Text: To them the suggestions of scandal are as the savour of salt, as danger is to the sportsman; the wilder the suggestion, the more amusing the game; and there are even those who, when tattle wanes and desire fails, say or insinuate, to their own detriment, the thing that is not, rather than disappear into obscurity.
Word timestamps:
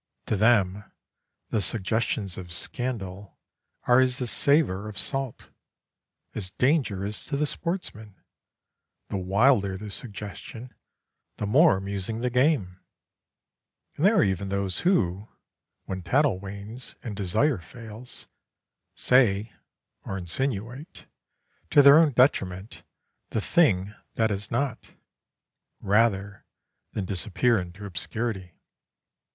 To 0.25 0.35
them 0.35 0.83
the 1.49 1.61
suggestions 1.61 2.35
of 2.35 2.51
scandal 2.51 3.37
are 3.83 3.99
as 3.99 4.17
the 4.17 4.25
savour 4.25 4.89
of 4.89 4.97
salt, 4.97 5.51
as 6.33 6.49
danger 6.49 7.05
is 7.05 7.23
to 7.25 7.37
the 7.37 7.45
sportsman; 7.45 8.15
the 9.09 9.17
wilder 9.17 9.77
the 9.77 9.91
suggestion, 9.91 10.73
the 11.37 11.45
more 11.45 11.77
amusing 11.77 12.21
the 12.21 12.31
game; 12.31 12.79
and 13.95 14.03
there 14.03 14.15
are 14.15 14.23
even 14.23 14.49
those 14.49 14.79
who, 14.79 15.27
when 15.85 16.01
tattle 16.01 16.39
wanes 16.39 16.95
and 17.03 17.15
desire 17.15 17.59
fails, 17.59 18.25
say 18.95 19.53
or 20.03 20.17
insinuate, 20.17 21.05
to 21.69 21.83
their 21.83 21.99
own 21.99 22.11
detriment, 22.13 22.81
the 23.29 23.39
thing 23.39 23.93
that 24.15 24.31
is 24.31 24.49
not, 24.49 24.93
rather 25.79 26.43
than 26.91 27.05
disappear 27.05 27.59
into 27.61 27.85
obscurity. 27.85 28.55